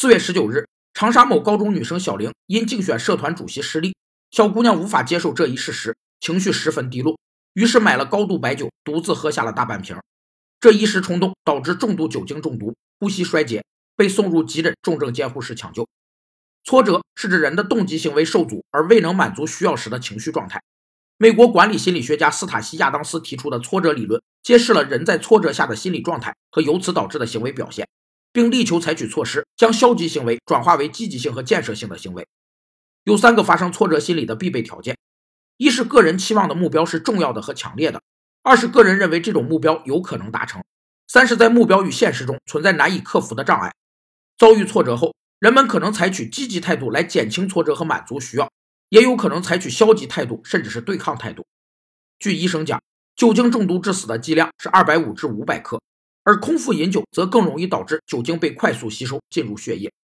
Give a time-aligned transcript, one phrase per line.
[0.00, 3.94] 四月十九日，长沙某高中女生小玲因竞选社团主席失利，
[4.30, 7.20] 小姑娘无法接受这一事实，情绪十分低落，
[7.52, 9.94] 于是买了高度白酒，独自喝下了大半瓶。
[10.58, 13.62] 这一时冲动导致重度酒精中毒，呼吸衰竭，
[13.94, 15.86] 被送入急诊重症监护室抢救。
[16.64, 20.62] 挫折是指人的动机行为受阻而未能满足需要时的情绪状态。
[21.18, 27.86] 美国管理心理学家斯塔西亚当斯提出的挫折理论，揭示了人在挫折下的心理状态和由此导致的行为表现。
[28.32, 32.26] 并力求采取措施，将消极行为转化为积极性和建设性的行为。
[33.04, 34.96] 有三个发生挫折心理的必备条件：
[35.56, 38.00] 一是个人期望的目标是重要的和强烈的；
[38.42, 40.60] 二是个人认为这种目标有可能达成；
[41.08, 43.72] 三是，在目标与现实中存在难以克服的障碍。
[44.38, 48.50] 遭遇挫折后，人们可能采取积极态度来减轻挫折和满足需要，
[48.90, 51.44] 也有可能采取消极态度，甚至是对抗态度。
[52.18, 52.80] 据医生讲，
[53.16, 55.80] 酒精中毒致死的剂量是二百五至五百克。
[56.22, 59.90] 而空腹饮酒则更容易导致酒精被快速吸收进入血液，